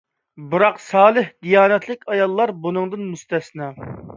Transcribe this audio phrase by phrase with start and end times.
[0.53, 3.71] بىراق سالىھ، دىيانەتلىك ئاياللار بۇنىڭدىن مۇستەسنا.